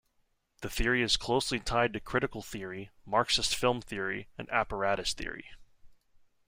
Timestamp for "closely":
1.15-1.59